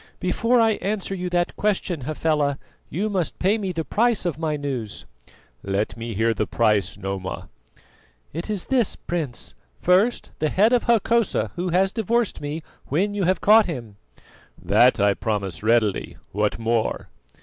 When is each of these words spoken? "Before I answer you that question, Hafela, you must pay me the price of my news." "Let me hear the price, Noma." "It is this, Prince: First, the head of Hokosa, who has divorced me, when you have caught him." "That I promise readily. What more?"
"Before 0.19 0.59
I 0.59 0.71
answer 0.81 1.13
you 1.13 1.29
that 1.29 1.55
question, 1.55 2.01
Hafela, 2.05 2.57
you 2.89 3.07
must 3.07 3.37
pay 3.37 3.59
me 3.59 3.71
the 3.71 3.85
price 3.85 4.25
of 4.25 4.39
my 4.39 4.57
news." 4.57 5.05
"Let 5.61 5.95
me 5.95 6.15
hear 6.15 6.33
the 6.33 6.47
price, 6.47 6.97
Noma." 6.97 7.49
"It 8.33 8.49
is 8.49 8.65
this, 8.65 8.95
Prince: 8.95 9.53
First, 9.79 10.31
the 10.39 10.49
head 10.49 10.73
of 10.73 10.85
Hokosa, 10.85 11.51
who 11.55 11.69
has 11.69 11.91
divorced 11.93 12.41
me, 12.41 12.63
when 12.87 13.13
you 13.13 13.25
have 13.25 13.41
caught 13.41 13.67
him." 13.67 13.97
"That 14.59 14.99
I 14.99 15.13
promise 15.13 15.61
readily. 15.61 16.17
What 16.31 16.57
more?" 16.57 17.09